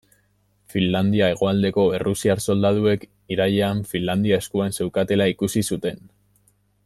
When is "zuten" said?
5.75-6.05